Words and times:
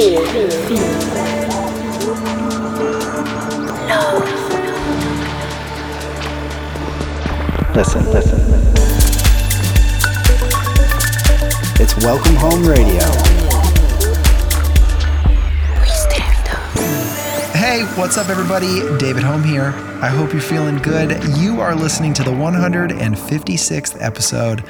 Listen, 0.00 0.48
listen. 8.10 8.40
It's 11.78 11.94
Welcome 12.02 12.36
Hohme 12.36 12.66
Radio. 12.66 13.04
Hey, 17.52 17.84
what's 17.98 18.16
up, 18.16 18.30
everybody? 18.30 18.80
David 18.96 19.22
Hohme 19.22 19.44
here. 19.44 19.89
I 20.02 20.08
hope 20.08 20.32
you're 20.32 20.40
feeling 20.40 20.78
good. 20.78 21.22
You 21.36 21.60
are 21.60 21.74
listening 21.74 22.14
to 22.14 22.22
the 22.22 22.30
156th 22.30 23.98
episode 24.00 24.60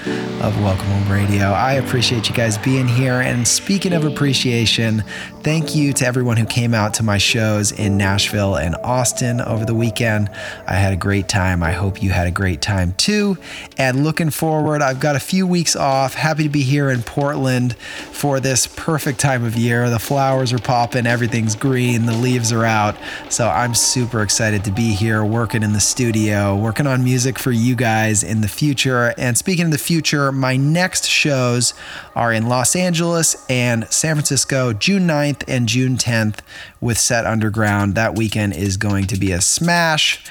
of 0.42 0.60
Welcome 0.60 0.86
Hohme 0.86 1.08
Radio. 1.08 1.52
I 1.52 1.74
appreciate 1.74 2.28
you 2.28 2.34
guys 2.34 2.58
being 2.58 2.88
here. 2.88 3.20
And 3.20 3.46
speaking 3.46 3.92
of 3.92 4.04
appreciation, 4.04 5.04
thank 5.42 5.76
you 5.76 5.92
to 5.92 6.04
everyone 6.04 6.36
who 6.36 6.46
came 6.46 6.74
out 6.74 6.94
to 6.94 7.04
my 7.04 7.16
shows 7.16 7.70
in 7.70 7.96
Nashville 7.96 8.56
and 8.56 8.74
Austin 8.82 9.40
over 9.40 9.64
the 9.64 9.72
weekend. 9.72 10.28
I 10.66 10.74
had 10.74 10.92
a 10.92 10.96
great 10.96 11.28
time. 11.28 11.62
I 11.62 11.70
hope 11.70 12.02
you 12.02 12.10
had 12.10 12.26
a 12.26 12.32
great 12.32 12.60
time 12.60 12.94
too. 12.94 13.38
And 13.78 14.02
looking 14.02 14.30
forward, 14.30 14.82
I've 14.82 14.98
got 14.98 15.14
a 15.14 15.20
few 15.20 15.46
weeks 15.46 15.76
off. 15.76 16.14
Happy 16.14 16.42
to 16.42 16.48
be 16.48 16.62
here 16.62 16.90
in 16.90 17.04
Portland 17.04 17.76
for 17.76 18.40
this 18.40 18.66
perfect 18.66 19.20
time 19.20 19.44
of 19.44 19.54
year. 19.54 19.90
The 19.90 20.00
flowers 20.00 20.52
are 20.52 20.58
popping, 20.58 21.06
everything's 21.06 21.54
green, 21.54 22.06
the 22.06 22.16
leaves 22.16 22.50
are 22.50 22.64
out. 22.64 22.96
So 23.28 23.48
I'm 23.48 23.76
super 23.76 24.22
excited 24.22 24.64
to 24.64 24.72
be 24.72 24.90
here 24.90 25.19
working 25.24 25.62
in 25.62 25.72
the 25.72 25.80
studio, 25.80 26.56
working 26.56 26.86
on 26.86 27.04
music 27.04 27.38
for 27.38 27.52
you 27.52 27.74
guys 27.74 28.22
in 28.22 28.40
the 28.40 28.48
future. 28.48 29.14
And 29.18 29.36
speaking 29.36 29.66
of 29.66 29.70
the 29.70 29.78
future, 29.78 30.32
my 30.32 30.56
next 30.56 31.06
shows 31.06 31.74
are 32.20 32.34
in 32.34 32.50
Los 32.50 32.76
Angeles 32.76 33.34
and 33.48 33.90
San 33.90 34.14
Francisco, 34.14 34.74
June 34.74 35.08
9th 35.08 35.42
and 35.48 35.66
June 35.66 35.96
10th 35.96 36.40
with 36.78 36.98
Set 36.98 37.24
Underground. 37.24 37.94
That 37.94 38.14
weekend 38.14 38.54
is 38.54 38.76
going 38.76 39.06
to 39.06 39.16
be 39.18 39.32
a 39.32 39.40
smash. 39.40 40.22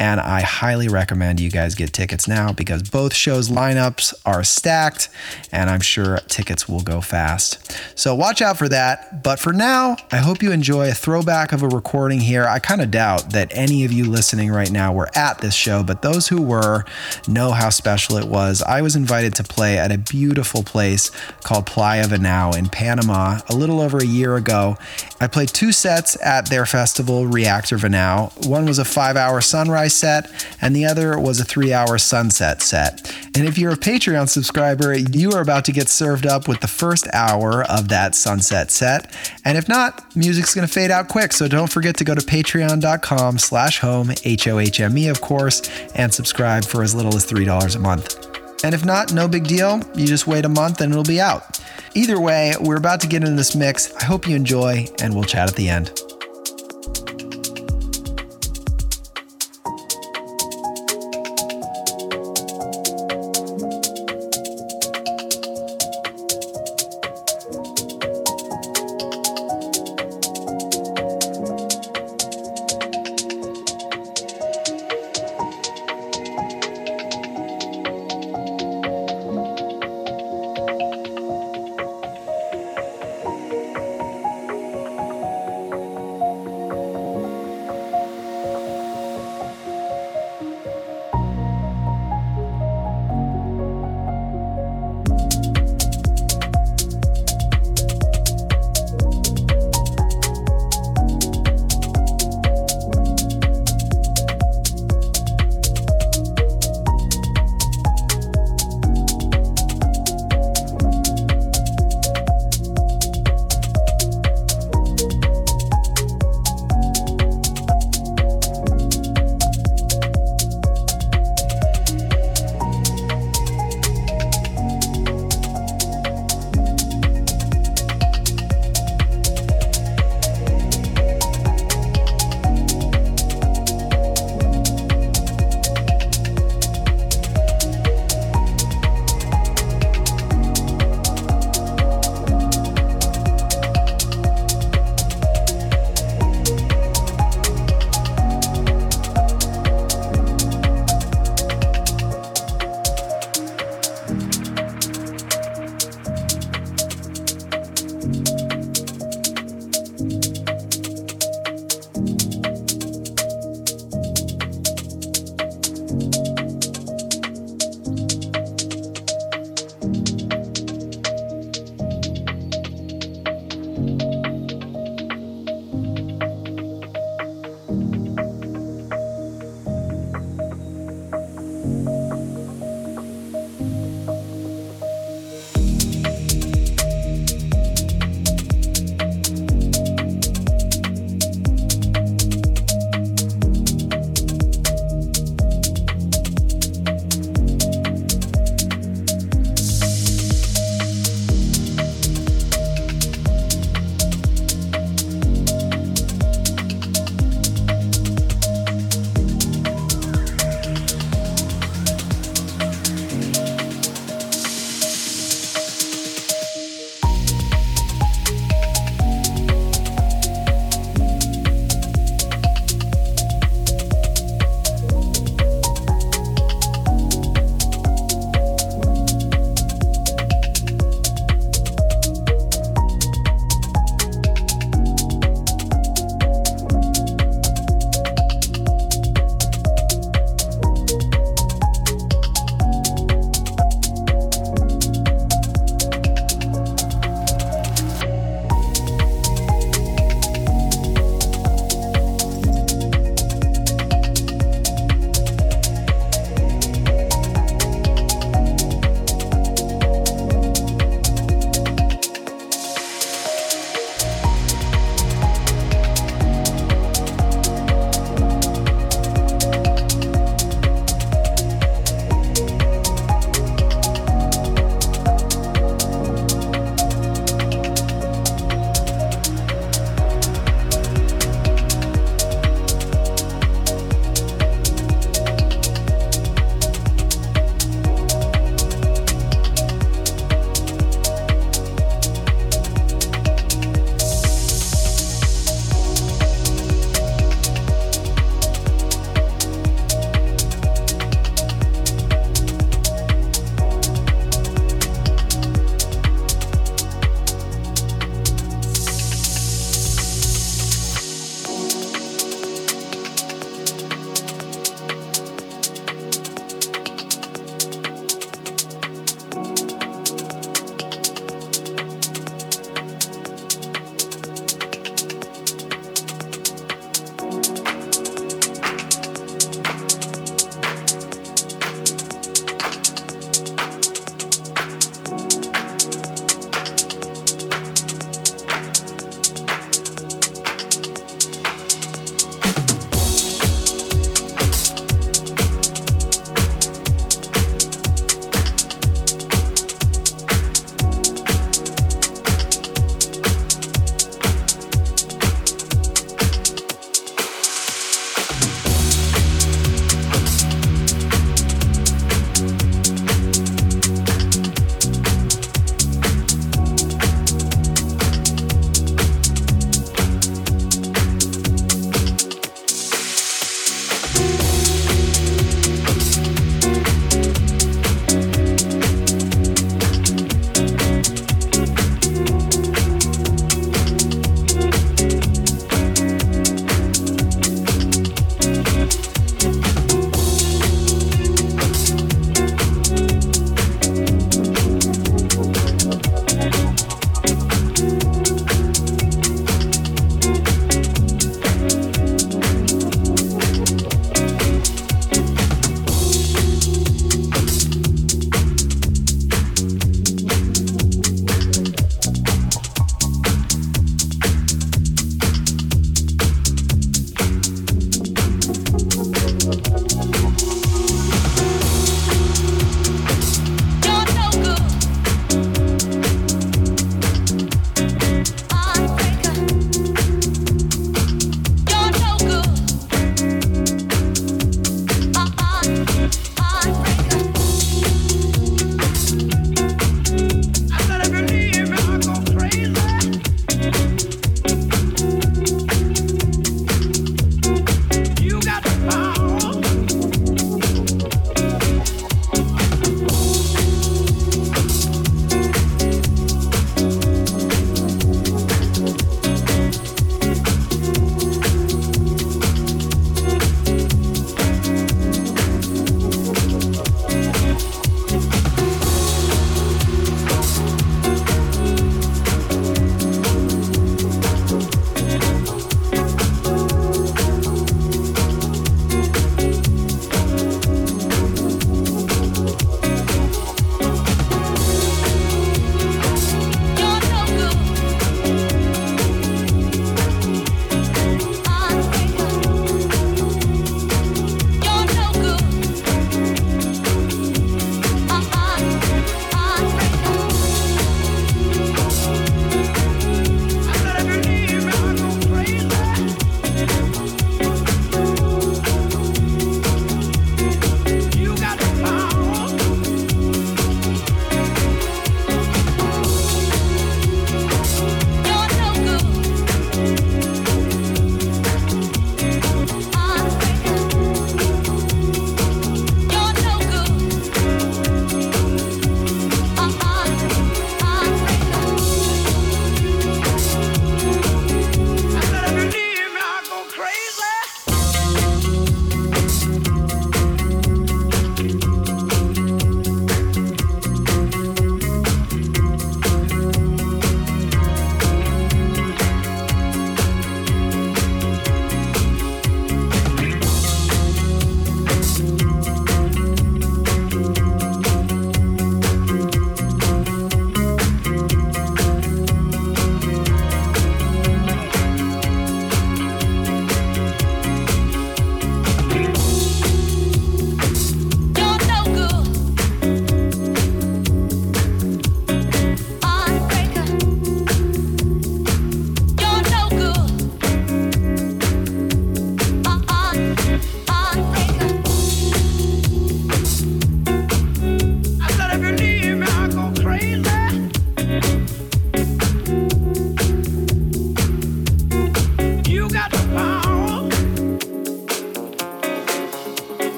And 0.00 0.20
I 0.20 0.42
highly 0.42 0.88
recommend 0.88 1.40
you 1.40 1.50
guys 1.50 1.74
get 1.74 1.92
tickets 1.92 2.28
now 2.28 2.52
because 2.52 2.82
both 2.88 3.12
shows' 3.12 3.48
lineups 3.48 4.14
are 4.24 4.44
stacked 4.44 5.08
and 5.50 5.68
I'm 5.68 5.80
sure 5.80 6.18
tickets 6.28 6.68
will 6.68 6.82
go 6.82 7.00
fast. 7.00 7.76
So 7.98 8.14
watch 8.14 8.40
out 8.40 8.56
for 8.56 8.68
that. 8.68 9.24
But 9.24 9.40
for 9.40 9.52
now, 9.52 9.96
I 10.12 10.18
hope 10.18 10.40
you 10.40 10.52
enjoy 10.52 10.88
a 10.88 10.94
throwback 10.94 11.50
of 11.50 11.64
a 11.64 11.68
recording 11.68 12.20
here. 12.20 12.44
I 12.44 12.60
kind 12.60 12.80
of 12.80 12.92
doubt 12.92 13.30
that 13.30 13.50
any 13.52 13.84
of 13.84 13.90
you 13.90 14.04
listening 14.04 14.52
right 14.52 14.70
now 14.70 14.92
were 14.92 15.08
at 15.16 15.38
this 15.38 15.54
show, 15.54 15.82
but 15.82 16.02
those 16.02 16.28
who 16.28 16.42
were 16.42 16.84
know 17.26 17.50
how 17.50 17.70
special 17.70 18.18
it 18.18 18.28
was. 18.28 18.62
I 18.62 18.82
was 18.82 18.94
invited 18.94 19.34
to 19.34 19.42
play 19.42 19.78
at 19.78 19.90
a 19.90 19.98
beautiful 19.98 20.62
place 20.62 21.10
called 21.42 21.66
Playa 21.66 22.04
Venao 22.04 22.56
in 22.56 22.68
Panama 22.68 23.40
a 23.48 23.54
little 23.54 23.80
over 23.80 23.98
a 23.98 24.06
year 24.06 24.36
ago. 24.36 24.76
I 25.20 25.26
played 25.26 25.48
two 25.48 25.72
sets 25.72 26.16
at 26.24 26.48
their 26.48 26.66
festival, 26.66 27.26
Reactor 27.26 27.76
Venao. 27.76 28.46
One 28.46 28.66
was 28.66 28.78
a 28.78 28.84
five 28.84 29.16
hour 29.16 29.40
sunrise 29.40 29.94
set, 29.94 30.30
and 30.60 30.74
the 30.74 30.84
other 30.84 31.18
was 31.18 31.40
a 31.40 31.44
three 31.44 31.72
hour 31.72 31.98
sunset 31.98 32.62
set. 32.62 33.14
And 33.34 33.46
if 33.46 33.58
you're 33.58 33.72
a 33.72 33.76
Patreon 33.76 34.28
subscriber, 34.28 34.94
you 34.94 35.32
are 35.32 35.40
about 35.40 35.64
to 35.66 35.72
get 35.72 35.88
served 35.88 36.26
up 36.26 36.48
with 36.48 36.60
the 36.60 36.68
first 36.68 37.06
hour 37.12 37.64
of 37.64 37.88
that 37.88 38.14
sunset 38.14 38.70
set. 38.70 39.12
And 39.44 39.56
if 39.56 39.68
not, 39.68 40.16
music's 40.16 40.54
gonna 40.54 40.68
fade 40.68 40.90
out 40.90 41.08
quick. 41.08 41.32
So 41.32 41.48
don't 41.48 41.72
forget 41.72 41.96
to 41.96 42.04
go 42.04 42.14
to 42.14 42.20
patreon.com 42.20 43.38
slash 43.38 43.80
hohme, 43.80 44.20
H-O-H-M-E, 44.24 45.08
of 45.08 45.20
course, 45.20 45.62
and 45.94 46.12
subscribe 46.12 46.64
for 46.64 46.82
as 46.82 46.94
little 46.94 47.14
as 47.14 47.26
$3 47.26 47.76
a 47.76 47.78
month. 47.78 48.27
And 48.64 48.74
if 48.74 48.84
not, 48.84 49.12
no 49.12 49.28
big 49.28 49.44
deal. 49.44 49.80
You 49.94 50.06
just 50.06 50.26
wait 50.26 50.44
a 50.44 50.48
month 50.48 50.80
and 50.80 50.92
it'll 50.92 51.04
be 51.04 51.20
out. 51.20 51.60
Either 51.94 52.20
way, 52.20 52.54
we're 52.60 52.76
about 52.76 53.00
to 53.00 53.06
get 53.06 53.22
into 53.22 53.36
this 53.36 53.54
mix. 53.54 53.94
I 53.96 54.04
hope 54.04 54.28
you 54.28 54.36
enjoy, 54.36 54.86
and 55.00 55.14
we'll 55.14 55.24
chat 55.24 55.48
at 55.48 55.56
the 55.56 55.68
end. 55.68 56.07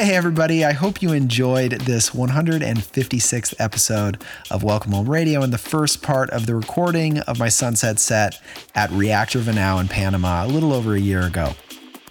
Hey, 0.00 0.16
everybody. 0.16 0.64
I 0.64 0.72
hope 0.72 1.02
you 1.02 1.12
enjoyed 1.12 1.72
this 1.72 2.08
156th 2.08 3.54
episode 3.58 4.24
of 4.50 4.62
Welcome 4.62 4.92
Hohme 4.92 5.06
Radio 5.06 5.42
and 5.42 5.52
the 5.52 5.58
first 5.58 6.00
part 6.00 6.30
of 6.30 6.46
the 6.46 6.54
recording 6.54 7.18
of 7.18 7.38
my 7.38 7.50
sunset 7.50 7.98
set 7.98 8.40
at 8.74 8.90
Reactor 8.92 9.40
Venao 9.40 9.78
in 9.78 9.88
Panama 9.88 10.46
a 10.46 10.48
little 10.48 10.72
over 10.72 10.94
a 10.94 10.98
year 10.98 11.20
ago. 11.26 11.52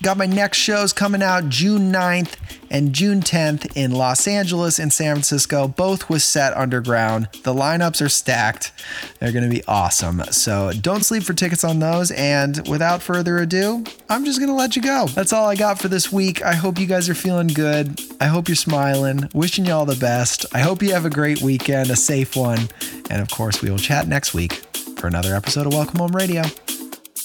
Got 0.01 0.15
my 0.15 0.25
next 0.25 0.59
shows 0.59 0.93
coming 0.93 1.21
out 1.21 1.49
June 1.49 1.91
9th 1.91 2.35
and 2.71 2.93
June 2.93 3.19
10th 3.19 3.75
in 3.75 3.91
Los 3.91 4.29
Angeles 4.29 4.79
and 4.79 4.93
San 4.93 5.15
Francisco, 5.15 5.67
both 5.67 6.09
with 6.09 6.21
Set 6.21 6.55
Underground. 6.55 7.27
The 7.43 7.53
lineups 7.53 8.01
are 8.05 8.07
stacked. 8.07 8.71
They're 9.19 9.33
going 9.33 9.43
to 9.43 9.53
be 9.53 9.61
awesome. 9.67 10.23
So 10.31 10.71
don't 10.79 11.03
sleep 11.03 11.23
for 11.23 11.33
tickets 11.33 11.65
on 11.65 11.79
those. 11.79 12.11
And 12.11 12.65
without 12.69 13.01
further 13.01 13.39
ado, 13.39 13.83
I'm 14.07 14.23
just 14.23 14.39
going 14.39 14.47
to 14.47 14.55
let 14.55 14.77
you 14.77 14.81
go. 14.81 15.07
That's 15.07 15.33
all 15.33 15.45
I 15.45 15.55
got 15.55 15.79
for 15.79 15.89
this 15.89 16.13
week. 16.13 16.43
I 16.43 16.53
hope 16.53 16.79
you 16.79 16.87
guys 16.87 17.09
are 17.09 17.15
feeling 17.15 17.47
good. 17.47 17.99
I 18.21 18.27
hope 18.27 18.47
you're 18.47 18.55
smiling. 18.55 19.29
Wishing 19.33 19.65
you 19.65 19.73
all 19.73 19.85
the 19.85 19.95
best. 19.97 20.45
I 20.53 20.59
hope 20.59 20.81
you 20.81 20.93
have 20.93 21.05
a 21.05 21.09
great 21.09 21.41
weekend, 21.41 21.89
a 21.89 21.97
safe 21.97 22.37
one. 22.37 22.69
And 23.09 23.21
of 23.21 23.29
course, 23.29 23.61
we 23.61 23.69
will 23.69 23.77
chat 23.77 24.07
next 24.07 24.33
week 24.33 24.53
for 24.97 25.07
another 25.07 25.35
episode 25.35 25.67
of 25.67 25.73
Welcome 25.73 25.99
Hohme 25.99 26.15
Radio. 26.15 26.43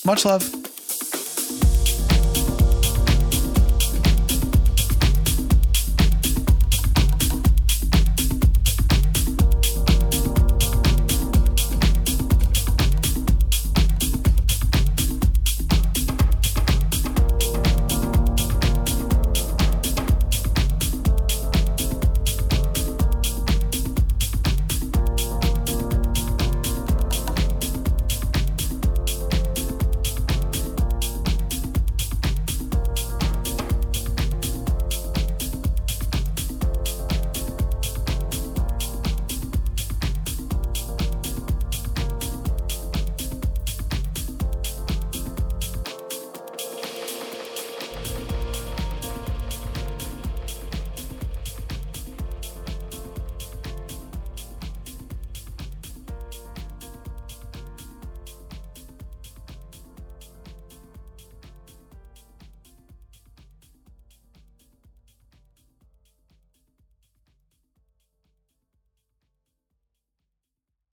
Much 0.05 0.25
love. 0.25 0.74